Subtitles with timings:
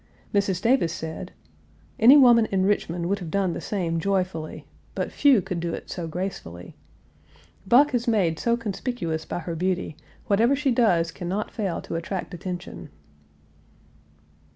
[0.33, 0.63] Mrs.
[0.63, 1.31] Davis said:
[1.99, 5.91] "Any woman in Richmond would have done the same joyfully, but few could do it
[5.91, 6.73] so gracefully.
[7.67, 9.95] Buck is made so conspicuous by her beauty,
[10.25, 12.89] whatever she does can not fail to attract attention."